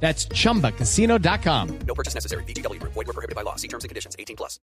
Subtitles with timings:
[0.00, 1.78] That's chumbacasino.com.
[1.86, 2.44] No purchase necessary.
[2.44, 2.80] BGW.
[2.82, 3.56] Void were prohibited by law.
[3.56, 4.14] See terms and conditions.
[4.18, 4.60] 18 plus.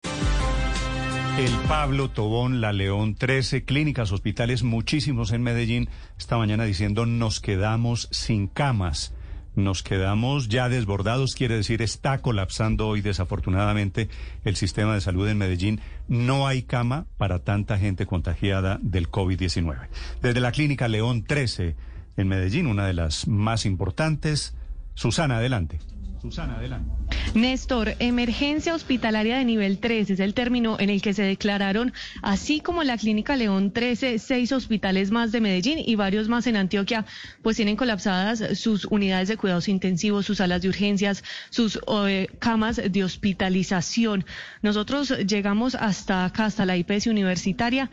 [1.38, 7.40] El Pablo Tobón, La León 13, clínicas, hospitales, muchísimos en Medellín, esta mañana diciendo nos
[7.40, 9.14] quedamos sin camas.
[9.54, 14.10] Nos quedamos ya desbordados, quiere decir, está colapsando hoy desafortunadamente
[14.46, 15.80] el sistema de salud en Medellín.
[16.08, 19.90] No hay cama para tanta gente contagiada del COVID-19.
[20.24, 21.76] Desde la clínica León 13
[22.18, 24.56] en Medellín, una de las más importantes,
[24.98, 25.78] Susana, adelante.
[26.22, 26.90] Susana, adelante.
[27.34, 32.60] Néstor, emergencia hospitalaria de nivel 3 es el término en el que se declararon, así
[32.60, 37.06] como la Clínica León 13, seis hospitales más de Medellín y varios más en Antioquia,
[37.44, 42.82] pues tienen colapsadas sus unidades de cuidados intensivos, sus salas de urgencias, sus eh, camas
[42.84, 44.26] de hospitalización.
[44.62, 47.92] Nosotros llegamos hasta acá, hasta la IPS universitaria,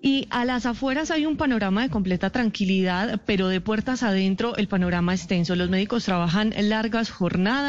[0.00, 4.68] y a las afueras hay un panorama de completa tranquilidad, pero de puertas adentro el
[4.68, 5.56] panorama es tenso.
[5.56, 7.65] Los médicos trabajan largas jornadas.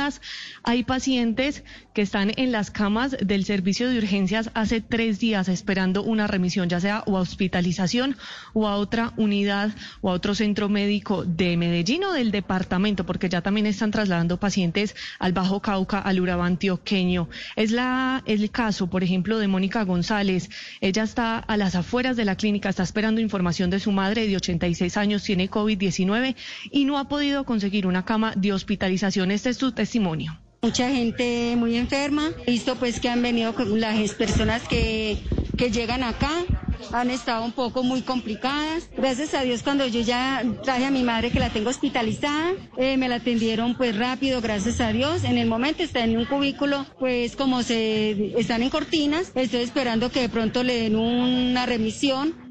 [0.63, 1.63] Hay pacientes
[1.97, 6.69] que están en las camas del servicio de urgencias hace tres días esperando una remisión,
[6.69, 8.15] ya sea o a hospitalización
[8.53, 13.29] o a otra unidad o a otro centro médico de Medellín o del departamento, porque
[13.29, 17.29] ya también están trasladando pacientes al Bajo Cauca, al Urabá antioqueño.
[17.55, 20.51] Es la, el caso, por ejemplo, de Mónica González.
[20.81, 24.35] Ella está a las afueras de la clínica, está esperando información de su madre de
[24.35, 26.35] 86 años, tiene COVID-19
[26.69, 29.31] y no ha podido conseguir una cama de hospitalización.
[29.31, 30.37] Este es su testimonio.
[30.67, 32.31] Mucha gente muy enferma.
[32.45, 35.17] He visto pues que han venido las personas que,
[35.55, 36.29] que llegan acá.
[36.91, 38.89] Han estado un poco muy complicadas.
[38.97, 42.97] Gracias a Dios cuando yo ya traje a mi madre que la tengo hospitalizada, eh,
[42.97, 45.23] me la atendieron pues rápido, gracias a Dios.
[45.23, 50.11] En el momento está en un cubículo, pues como se están en cortinas, estoy esperando
[50.11, 52.46] que de pronto le den una remisión.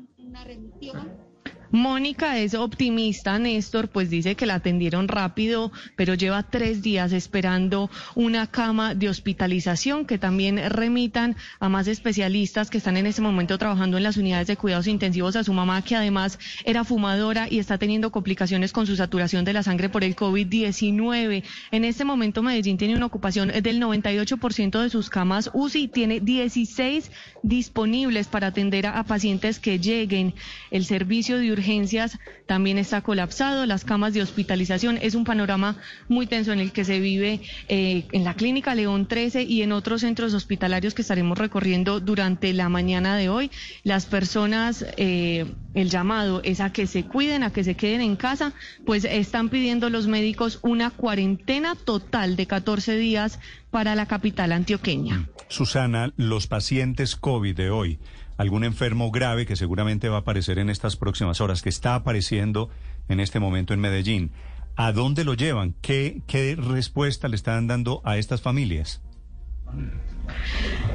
[1.70, 7.90] Mónica es optimista, Néstor, pues dice que la atendieron rápido, pero lleva tres días esperando
[8.14, 13.58] una cama de hospitalización que también remitan a más especialistas que están en este momento
[13.58, 17.58] trabajando en las unidades de cuidados intensivos a su mamá, que además era fumadora y
[17.58, 21.42] está teniendo complicaciones con su saturación de la sangre por el COVID-19.
[21.70, 27.10] En este momento Medellín tiene una ocupación del 98% de sus camas UCI, tiene 16
[27.42, 30.34] disponibles para atender a pacientes que lleguen.
[30.70, 35.76] El servicio de urgencias también está colapsado, las camas de hospitalización es un panorama
[36.08, 39.72] muy tenso en el que se vive eh, en la clínica León 13 y en
[39.72, 43.50] otros centros hospitalarios que estaremos recorriendo durante la mañana de hoy.
[43.82, 48.16] Las personas, eh, el llamado es a que se cuiden, a que se queden en
[48.16, 48.52] casa,
[48.84, 53.40] pues están pidiendo los médicos una cuarentena total de 14 días
[53.70, 55.28] para la capital antioqueña.
[55.48, 57.98] Susana, los pacientes COVID de hoy,
[58.36, 62.68] algún enfermo grave que seguramente va a aparecer en estas próximas horas, que está apareciendo
[63.08, 64.32] en este momento en Medellín,
[64.76, 65.74] ¿a dónde lo llevan?
[65.80, 69.00] ¿Qué, qué respuesta le están dando a estas familias?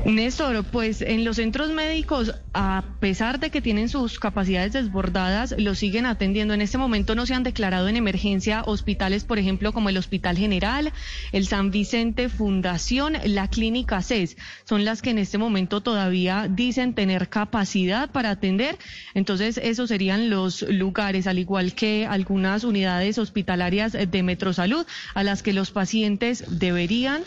[0.05, 5.75] Néstor, pues en los centros médicos, a pesar de que tienen sus capacidades desbordadas, lo
[5.75, 6.53] siguen atendiendo.
[6.53, 10.37] En este momento no se han declarado en emergencia hospitales, por ejemplo, como el Hospital
[10.37, 10.91] General,
[11.31, 14.37] el San Vicente Fundación, la Clínica CES.
[14.63, 18.77] Son las que en este momento todavía dicen tener capacidad para atender.
[19.13, 25.43] Entonces, esos serían los lugares, al igual que algunas unidades hospitalarias de Metrosalud, a las
[25.43, 27.21] que los pacientes deberían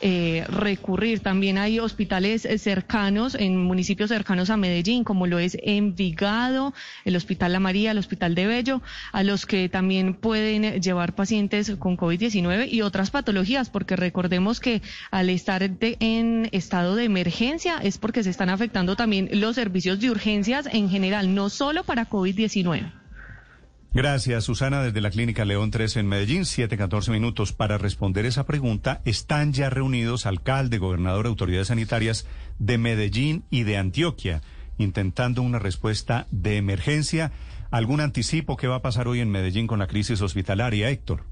[0.00, 1.20] eh, recurrir.
[1.20, 6.74] También hay hospitales cercanos, en municipios cercanos a Medellín, como lo es Envigado,
[7.04, 11.72] el Hospital La María, el Hospital de Bello, a los que también pueden llevar pacientes
[11.78, 17.98] con COVID-19 y otras patologías, porque recordemos que al estar en estado de emergencia es
[17.98, 22.99] porque se están afectando también los servicios de urgencias en general, no solo para COVID-19.
[23.92, 27.52] Gracias, Susana, desde la Clínica León 13 en Medellín, 7-14 minutos.
[27.52, 32.24] Para responder esa pregunta, están ya reunidos alcalde, gobernador, autoridades sanitarias
[32.60, 34.42] de Medellín y de Antioquia,
[34.78, 37.32] intentando una respuesta de emergencia.
[37.72, 41.24] ¿Algún anticipo qué va a pasar hoy en Medellín con la crisis hospitalaria, Héctor?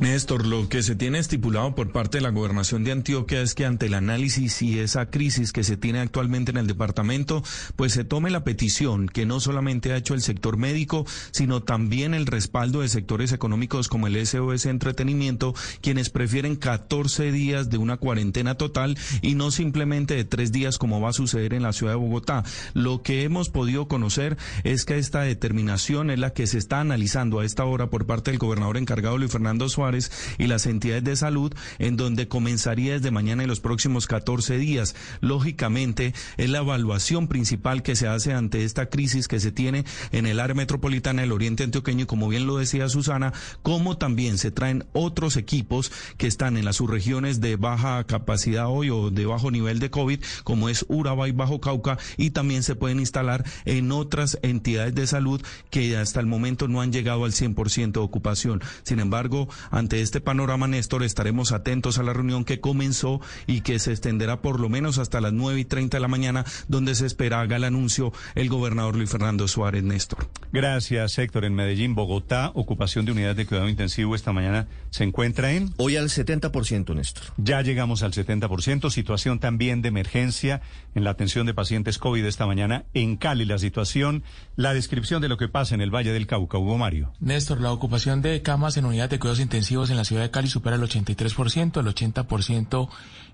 [0.00, 3.66] Néstor, lo que se tiene estipulado por parte de la gobernación de Antioquia es que
[3.66, 7.42] ante el análisis y esa crisis que se tiene actualmente en el departamento,
[7.74, 12.14] pues se tome la petición que no solamente ha hecho el sector médico, sino también
[12.14, 17.96] el respaldo de sectores económicos como el SOS Entretenimiento, quienes prefieren 14 días de una
[17.96, 21.94] cuarentena total y no simplemente de tres días como va a suceder en la ciudad
[21.94, 22.44] de Bogotá.
[22.72, 27.40] Lo que hemos podido conocer es que esta determinación es la que se está analizando
[27.40, 31.14] a esta hora por parte del gobernador encargado Luis Fernando Suárez y las entidades de
[31.14, 34.96] salud, en donde comenzaría desde mañana en los próximos 14 días.
[35.20, 40.26] Lógicamente, es la evaluación principal que se hace ante esta crisis que se tiene en
[40.26, 43.32] el área metropolitana del Oriente Antioqueño y como bien lo decía Susana,
[43.62, 48.90] como también se traen otros equipos que están en las subregiones de baja capacidad hoy
[48.90, 52.74] o de bajo nivel de COVID, como es Urabá y Bajo Cauca, y también se
[52.74, 55.40] pueden instalar en otras entidades de salud
[55.70, 58.62] que hasta el momento no han llegado al 100% de ocupación.
[58.82, 63.78] Sin embargo, ante este panorama, Néstor, estaremos atentos a la reunión que comenzó y que
[63.78, 67.06] se extenderá por lo menos hasta las 9 y 30 de la mañana, donde se
[67.06, 70.28] espera haga el anuncio el gobernador Luis Fernando Suárez, Néstor.
[70.52, 71.44] Gracias, Héctor.
[71.44, 75.72] En Medellín, Bogotá, ocupación de unidades de cuidado intensivo esta mañana se encuentra en...
[75.76, 77.24] Hoy al 70%, Néstor.
[77.36, 78.90] Ya llegamos al 70%.
[78.90, 80.62] Situación también de emergencia
[80.94, 83.44] en la atención de pacientes COVID esta mañana en Cali.
[83.44, 84.22] La situación,
[84.56, 86.58] la descripción de lo que pasa en el Valle del Cauca.
[86.58, 87.12] Hugo Mario.
[87.20, 90.48] Néstor, la ocupación de camas en unidades de cuidados intensivos en la ciudad de Cali
[90.48, 92.88] supera el 83%, el 80%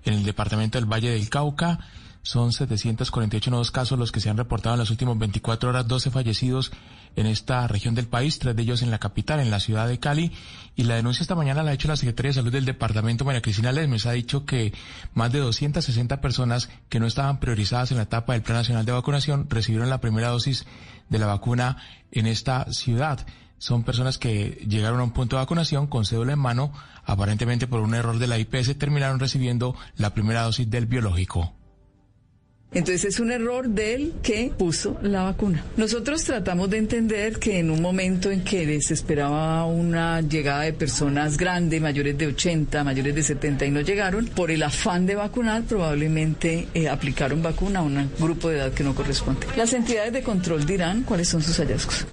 [0.05, 1.79] en el departamento del Valle del Cauca.
[2.23, 6.09] Son 748 nuevos casos los que se han reportado en las últimas 24 horas, 12
[6.09, 6.71] fallecidos
[7.15, 9.99] en esta región del país, tres de ellos en la capital, en la ciudad de
[9.99, 10.31] Cali.
[10.75, 13.43] Y la denuncia esta mañana la ha hecho la Secretaría de Salud del departamento, María
[13.43, 14.07] Cristina Lesmes.
[14.07, 14.73] Ha dicho que
[15.13, 18.93] más de 260 personas que no estaban priorizadas en la etapa del Plan Nacional de
[18.93, 20.65] Vacunación recibieron la primera dosis
[21.09, 21.77] de la vacuna
[22.11, 23.27] en esta ciudad
[23.57, 26.73] son personas que llegaron a un punto de vacunación con cédula en mano,
[27.03, 31.53] aparentemente por un error de la IPS terminaron recibiendo la primera dosis del biológico.
[32.75, 35.63] Entonces es un error del que puso la vacuna.
[35.77, 41.37] Nosotros tratamos de entender que en un momento en que desesperaba una llegada de personas
[41.37, 45.63] grandes, mayores de 80, mayores de 70 y no llegaron, por el afán de vacunar
[45.63, 49.47] probablemente eh, aplicaron vacuna a un grupo de edad que no corresponde.
[49.55, 52.05] Las entidades de control dirán cuáles son sus hallazgos.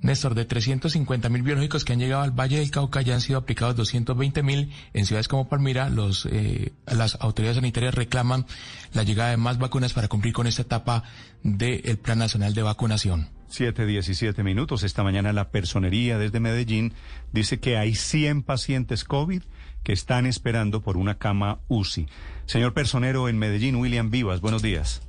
[0.00, 3.38] Néstor, de 350 mil biológicos que han llegado al Valle del Cauca ya han sido
[3.38, 4.72] aplicados 220 mil.
[4.94, 8.46] En ciudades como Palmira, los, eh, las autoridades sanitarias reclaman
[8.92, 11.02] la llegada de más vacunas para cumplir con esta etapa
[11.42, 13.28] del Plan Nacional de Vacunación.
[13.50, 14.82] 7.17 minutos.
[14.82, 16.92] Esta mañana la personería desde Medellín
[17.32, 19.42] dice que hay 100 pacientes COVID
[19.82, 22.06] que están esperando por una cama UCI.
[22.46, 25.02] Señor personero en Medellín, William Vivas, buenos días.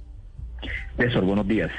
[0.98, 1.72] Néstor, buenos días.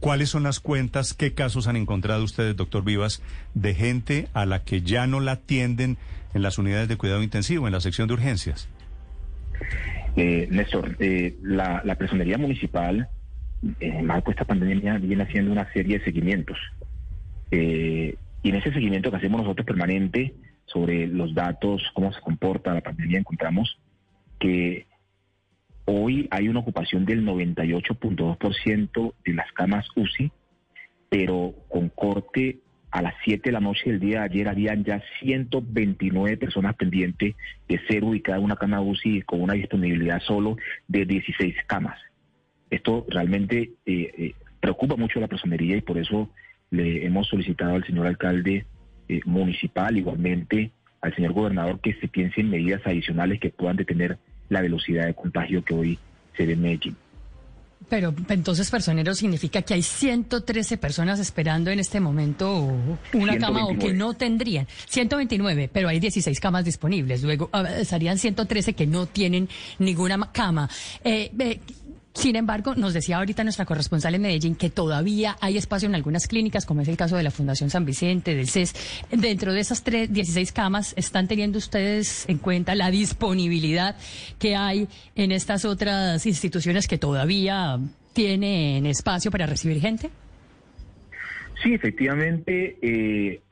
[0.00, 1.14] ¿Cuáles son las cuentas?
[1.14, 3.22] ¿Qué casos han encontrado ustedes, doctor Vivas,
[3.54, 5.96] de gente a la que ya no la atienden
[6.34, 8.68] en las unidades de cuidado intensivo, en la sección de urgencias?
[10.16, 13.08] Eh, Néstor, eh, la, personería municipal,
[13.80, 16.58] en marco esta pandemia, viene haciendo una serie de seguimientos.
[17.50, 20.34] Eh, y en ese seguimiento que hacemos nosotros permanente
[20.66, 23.78] sobre los datos, cómo se comporta la pandemia, encontramos
[24.38, 24.86] que
[25.88, 30.32] Hoy hay una ocupación del 98.2% de las camas UCI,
[31.08, 32.58] pero con corte
[32.90, 37.36] a las 7 de la noche del día de ayer habían ya 129 personas pendientes
[37.68, 40.56] de ser ubicada en una cama UCI con una disponibilidad solo
[40.88, 42.00] de 16 camas.
[42.68, 46.30] Esto realmente eh, eh, preocupa mucho a la personería y por eso
[46.70, 48.66] le hemos solicitado al señor alcalde
[49.08, 54.60] eh, municipal, igualmente al señor gobernador, que se piensen medidas adicionales que puedan detener la
[54.60, 55.98] velocidad de contagio que hoy
[56.36, 56.96] se ve en Medellín.
[57.88, 62.72] Pero entonces personero significa que hay 113 personas esperando en este momento
[63.12, 64.66] una cama o que no tendrían.
[64.88, 67.22] 129, pero hay 16 camas disponibles.
[67.22, 70.68] Luego estarían 113 que no tienen ninguna cama.
[71.04, 71.60] Eh, eh,
[72.16, 76.26] sin embargo, nos decía ahorita nuestra corresponsal en Medellín que todavía hay espacio en algunas
[76.26, 78.74] clínicas, como es el caso de la Fundación San Vicente, del CES.
[79.10, 83.96] Dentro de esas tres, 16 camas, ¿están teniendo ustedes en cuenta la disponibilidad
[84.38, 87.78] que hay en estas otras instituciones que todavía
[88.14, 90.08] tienen espacio para recibir gente?
[91.62, 93.42] Sí, efectivamente, eh,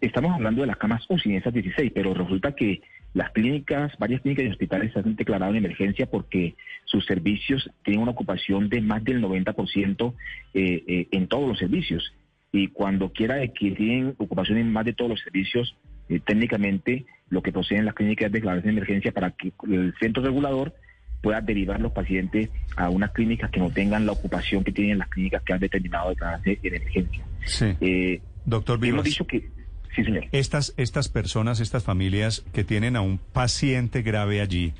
[0.00, 2.82] estamos hablando de las camas UCI, esas 16, pero resulta que
[3.14, 8.02] las clínicas, varias clínicas y hospitales se han declarado en emergencia porque sus servicios tienen
[8.02, 10.14] una ocupación de más del 90%
[10.54, 12.12] eh, eh, en todos los servicios.
[12.52, 15.76] Y cuando quiera que tienen ocupación en más de todos los servicios,
[16.08, 20.22] eh, técnicamente lo que proceden las clínicas es declararse en emergencia para que el centro
[20.22, 20.74] regulador
[21.22, 25.08] pueda derivar los pacientes a unas clínicas que no tengan la ocupación que tienen las
[25.08, 27.24] clínicas que han determinado declararse en emergencia.
[27.44, 28.20] Sí.
[28.44, 28.96] Doctor Vivas.
[28.96, 29.48] Hemos dicho que
[29.94, 30.24] Sí, señor.
[30.32, 34.72] Estas, estas personas, estas familias que tienen a un paciente grave allí,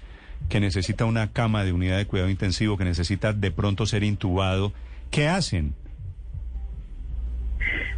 [0.49, 4.73] que necesita una cama de unidad de cuidado intensivo, que necesita de pronto ser intubado,
[5.11, 5.75] ¿qué hacen?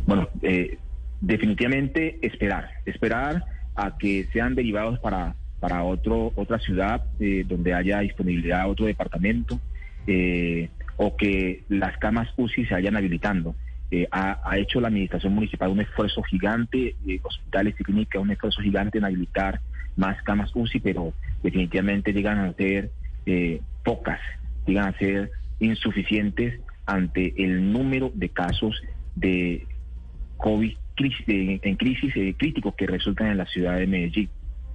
[0.07, 0.79] Bueno, eh,
[1.21, 3.45] definitivamente esperar, esperar
[3.75, 9.59] a que sean derivados para, para otro, otra ciudad eh, donde haya disponibilidad, otro departamento,
[10.07, 13.55] eh, o que las camas UCI se vayan habilitando.
[13.91, 18.33] Eh, ha, ha, hecho la administración municipal un esfuerzo gigante, eh, hospitales y clínicas, un
[18.33, 19.61] esfuerzo gigante en habilitar
[19.97, 21.13] más camas UCI, pero
[21.43, 22.91] definitivamente llegan a ser
[23.27, 24.21] eh, pocas,
[24.67, 28.81] llegan a ser insuficientes ante el número de casos
[29.15, 29.67] de
[30.37, 34.29] COVID crisis, en crisis eh, críticos que resultan en la ciudad de Medellín.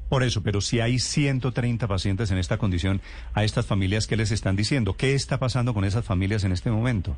[0.09, 3.01] Por eso, pero si hay 130 pacientes en esta condición,
[3.33, 4.93] a estas familias, ¿qué les están diciendo?
[4.93, 7.15] ¿Qué está pasando con esas familias en este momento?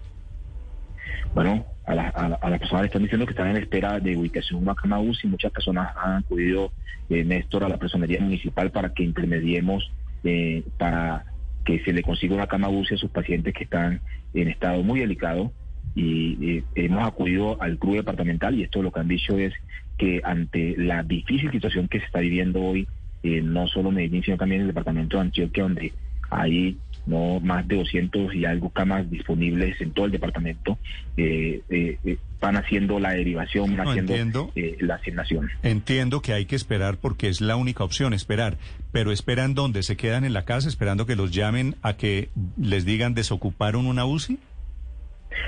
[1.33, 4.15] Bueno, a, la, a, a las personas le están diciendo que están en espera de
[4.15, 5.27] ubicación en una cama UCI.
[5.27, 6.71] Muchas personas han acudido,
[7.09, 9.91] eh, Néstor, a la personería municipal para que intermediemos,
[10.23, 11.25] eh, para
[11.65, 14.01] que se le consiga una cama UCI a sus pacientes que están
[14.33, 15.51] en estado muy delicado.
[15.95, 19.53] Y hemos acudido al club departamental y esto lo que han dicho es
[19.97, 22.87] que ante la difícil situación que se está viviendo hoy,
[23.21, 25.93] eh, no solo Medellín, sino también el departamento de Antioquia, donde
[26.29, 30.77] hay no más de 200 y algo camas disponibles en todo el departamento,
[31.17, 34.51] eh, eh, eh, van haciendo la derivación, van No, haciendo entiendo.
[34.55, 35.49] eh, la asignación.
[35.63, 38.57] Entiendo que hay que esperar porque es la única opción, esperar.
[38.91, 39.83] Pero esperan dónde?
[39.83, 44.05] ¿Se quedan en la casa esperando que los llamen a que les digan desocuparon una
[44.05, 44.39] UCI?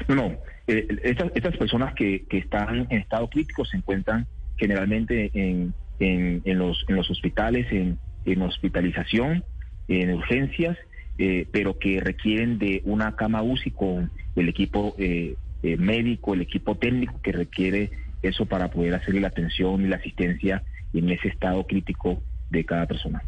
[0.07, 0.35] No, no,
[0.67, 4.25] estas, estas personas que, que están en estado crítico se encuentran
[4.57, 9.43] generalmente en, en, en los, en los hospitales, en, en hospitalización,
[9.87, 10.77] en urgencias,
[11.17, 16.41] eh, pero que requieren de una cama UCI con el equipo eh, eh, médico, el
[16.41, 17.91] equipo técnico que requiere
[18.21, 22.85] eso para poder hacerle la atención y la asistencia en ese estado crítico de cada
[22.85, 23.23] persona.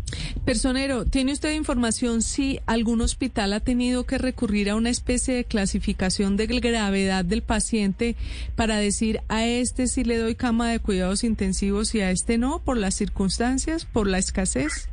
[0.46, 5.44] Personero, ¿tiene usted información si algún hospital ha tenido que recurrir a una especie de
[5.44, 8.16] clasificación de gravedad del paciente
[8.56, 12.60] para decir a este sí le doy cama de cuidados intensivos y a este no,
[12.60, 14.90] por las circunstancias, por la escasez?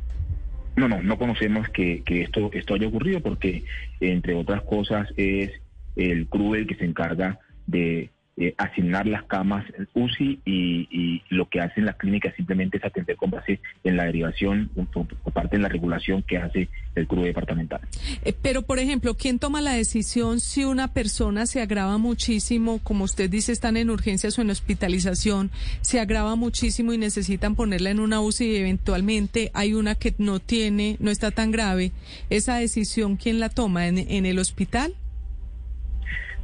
[0.75, 3.63] No, no, no conocemos que, que esto, haya ocurrido porque,
[3.99, 5.51] entre otras cosas, es
[5.95, 11.47] el CRUE el que se encarga de eh, asignar las camas UCI y, y lo
[11.47, 15.61] que hacen las clínicas simplemente es atender con base en la derivación por parte de
[15.61, 17.79] la regulación que hace el CRUE departamental.
[18.23, 23.05] Eh, Pero, por ejemplo, ¿quién toma la decisión si una persona se agrava muchísimo, como
[23.05, 25.51] usted dice, están en urgencias o en hospitalización,
[25.81, 30.39] se agrava muchísimo y necesitan ponerla en una UCI y eventualmente hay una que no
[30.39, 31.91] tiene, no está tan grave?
[32.29, 33.87] ¿Esa decisión quién la toma?
[33.87, 34.93] ¿En, en el hospital?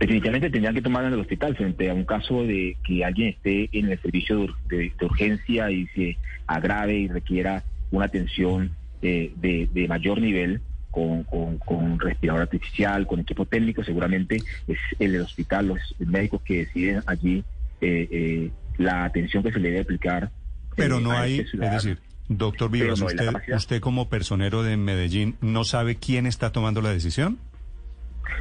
[0.01, 3.69] Definitivamente tendrían que tomarla en el hospital frente a un caso de que alguien esté
[3.71, 6.17] en el servicio de, de- de urgencia y se
[6.47, 8.71] agrave y requiera una atención
[9.03, 14.79] eh, de, de mayor nivel con, con, con respirador artificial, con equipo técnico, seguramente es
[14.99, 17.43] el hospital, los médicos que deciden allí
[17.79, 20.31] eh, eh, la atención que se le debe aplicar.
[20.75, 24.63] Pero eh, no a hay, este es decir, doctor Vivas, no usted, usted como personero
[24.63, 27.37] de Medellín, ¿no sabe quién está tomando la decisión?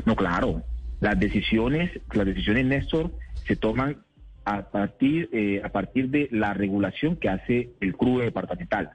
[0.06, 0.62] No, claro.
[1.00, 3.10] Las decisiones, las decisiones, Néstor,
[3.46, 3.98] se toman
[4.44, 8.90] a partir, eh, a partir de la regulación que hace el CRUE departamental.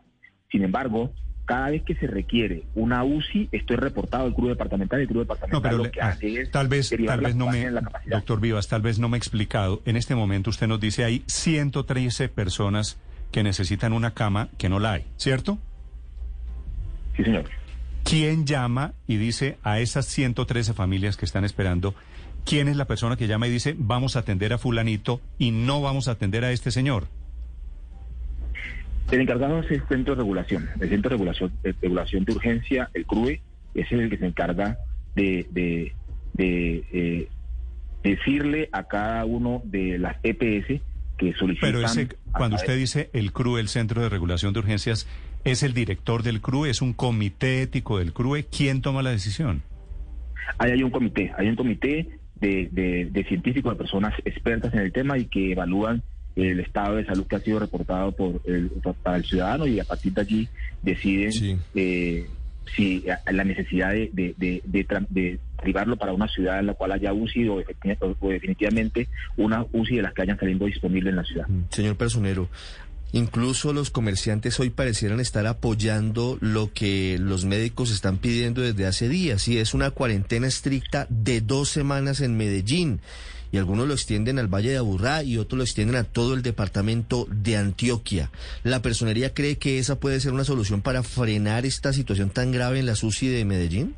[0.52, 1.12] Sin embargo,
[1.46, 5.08] cada vez que se requiere una UCI, esto es reportado al CRUE departamental y el
[5.08, 7.48] CRUE No, departamental pero lo le- que ah, hace es tal vez, tal vez no
[7.48, 8.18] me, en la capacidad.
[8.18, 9.82] doctor Vivas, tal vez no me he explicado.
[9.86, 12.98] En este momento usted nos dice hay 113 personas
[13.32, 15.58] que necesitan una cama que no la hay, ¿cierto?
[17.16, 17.46] Sí, señor.
[18.06, 21.96] ¿Quién llama y dice a esas 113 familias que están esperando,
[22.46, 25.82] quién es la persona que llama y dice vamos a atender a fulanito y no
[25.82, 27.08] vamos a atender a este señor?
[29.12, 30.70] El encargado es el Centro de Regulación.
[30.80, 33.42] El Centro de Regulación de, Regulación de Urgencia, el CRUE,
[33.74, 34.78] es el que se encarga
[35.16, 35.94] de, de,
[36.34, 37.28] de, eh,
[38.04, 40.80] decirle a cada uno de las EPS
[41.18, 41.72] que solicitan...
[41.72, 45.08] Pero ese, cuando usted dice el CRUE, el Centro de Regulación de Urgencias,
[45.46, 46.70] ¿es el director del CRUE?
[46.70, 48.44] ¿Es un comité ético del CRUE?
[48.46, 49.62] ¿Quién toma la decisión?
[50.58, 52.08] Ahí hay un comité, hay un comité
[52.40, 56.04] de, de, de científicos, de personas expertas en el tema y que evalúan
[56.36, 58.70] el estado de salud que ha sido reportado por el,
[59.02, 60.50] para el ciudadano y a partir de allí
[60.84, 61.58] deciden Sí.
[61.76, 62.28] eh,
[62.76, 66.74] si la necesidad de, de, de, de tra- de derivarlo para una ciudad en la
[66.74, 67.64] cual haya UCI o,
[68.20, 71.46] o definitivamente una UCI de las que hayan saliendo disponibles en la ciudad.
[71.70, 72.50] Señor personero,
[73.16, 79.08] Incluso los comerciantes hoy parecieran estar apoyando lo que los médicos están pidiendo desde hace
[79.08, 83.00] días, y es una cuarentena estricta de dos semanas en Medellín.
[83.54, 86.42] Y algunos lo extienden al Valle de Aburrá y otros lo extienden a todo el
[86.42, 88.32] departamento de Antioquia.
[88.66, 92.80] ¿La personería cree que esa puede ser una solución para frenar esta situación tan grave
[92.80, 93.96] en la SUSI de Medellín?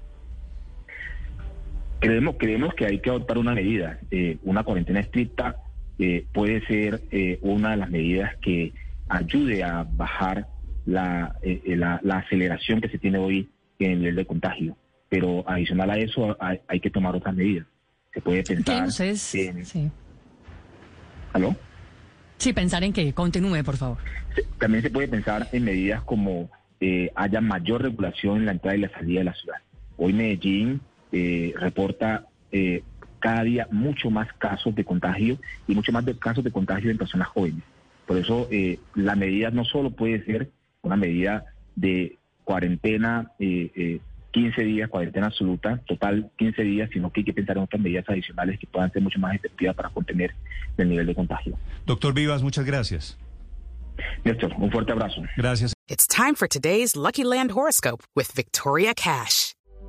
[2.01, 3.97] Creemos, creemos que hay que adoptar una medida.
[4.11, 5.55] Eh, una cuarentena estricta
[5.97, 8.73] eh, puede ser eh, una de las medidas que
[9.09, 10.47] ayude a bajar
[10.85, 13.49] la, la, aceleración que se tiene hoy
[13.79, 14.77] en el nivel de contagio.
[15.09, 17.65] Pero adicional a eso hay, que tomar otras medidas.
[18.13, 19.17] Se puede pensar en...
[19.17, 19.91] Sí.
[21.33, 21.55] ¿Aló?
[22.37, 23.97] Sí, pensar en que continúe, por favor.
[24.59, 26.49] También se puede pensar en medidas como
[27.15, 29.57] haya mayor regulación en la entrada y la salida de la ciudad.
[29.97, 32.83] Hoy Medellín eh, reporta eh,
[33.19, 36.97] cada día mucho más casos de contagio y mucho más de casos de contagio en
[36.97, 37.63] personas jóvenes.
[38.07, 40.49] Por eso eh, la medida no solo puede ser
[40.81, 41.45] una medida
[41.75, 43.31] de cuarentena,
[44.37, 48.05] 15 días, cuarentena absoluta, total 15 días, sino que hay que pensar en otras medidas
[48.07, 50.33] adicionales que puedan ser mucho más efectivas para contener
[50.77, 51.57] el nivel de contagio.
[51.85, 53.17] Doctor Vivas, muchas gracias.
[54.23, 55.23] Néstor, un fuerte abrazo.
[55.35, 55.73] Gracias.
[55.87, 59.53] It's time for today's Lucky Land Horoscope with Victoria Cash.